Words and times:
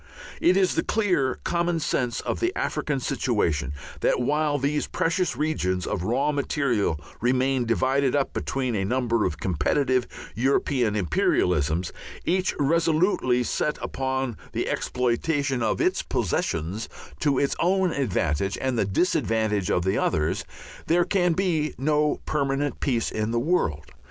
It 0.41 0.57
is 0.57 0.73
the 0.73 0.81
clear 0.81 1.39
common 1.43 1.79
sense 1.79 2.21
of 2.21 2.39
the 2.39 2.51
African 2.57 2.99
situation 2.99 3.71
that 3.99 4.19
while 4.19 4.57
these 4.57 4.87
precious 4.87 5.37
regions 5.37 5.85
of 5.85 6.01
raw 6.01 6.31
material 6.31 6.99
remain 7.21 7.65
divided 7.65 8.15
up 8.15 8.33
between 8.33 8.73
a 8.73 8.83
number 8.83 9.25
of 9.25 9.39
competitive 9.39 10.07
European 10.33 10.95
imperialisms, 10.95 11.91
each 12.25 12.55
resolutely 12.57 13.43
set 13.43 13.77
upon 13.79 14.37
the 14.53 14.67
exploitation 14.69 15.61
of 15.61 15.79
its 15.79 16.01
"possessions" 16.01 16.89
to 17.19 17.37
its 17.37 17.55
own 17.59 17.91
advantage 17.91 18.57
and 18.59 18.79
the 18.79 18.85
disadvantage 18.85 19.69
of 19.69 19.83
the 19.85 19.99
others, 19.99 20.45
there 20.87 21.05
can 21.05 21.33
be 21.33 21.75
no 21.77 22.19
permanent 22.25 22.79
peace 22.79 23.11
in 23.11 23.29
the 23.29 23.39
world. 23.39 23.85